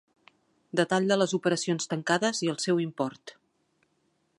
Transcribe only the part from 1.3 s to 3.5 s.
operacions tancades i el seu import.